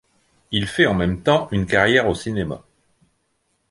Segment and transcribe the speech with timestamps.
[0.49, 2.63] Il fait en même temps une carrière au cinéma.